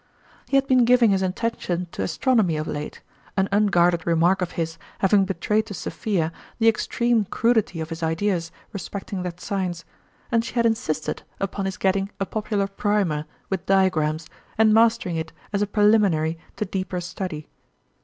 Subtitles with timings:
[0.47, 3.01] He had been giving his attention to As tronomy of late,
[3.37, 7.81] an unguarded remark of his having betrayed to Sophia the extreme crudity 80 ft0ttrmalitt's dime
[7.81, 7.81] Cljeqaee.
[7.83, 9.85] of his ideas respecting that science,
[10.31, 14.25] and she had insisted upon his getting a popular primer, with diagrams,
[14.57, 17.47] and mastering it as a prelimi nary to deeper study.